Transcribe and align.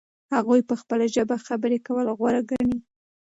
هغوی 0.35 0.61
په 0.69 0.75
خپله 0.81 1.05
ژبه 1.15 1.35
خبرې 1.47 1.77
کول 1.87 2.07
غوره 2.17 2.41
ګڼي. 2.49 2.77